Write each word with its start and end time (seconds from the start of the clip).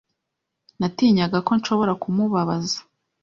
Natinyaga 0.79 1.37
ko 1.47 1.51
nshobora 1.59 1.93
kumubabaza. 2.01 2.77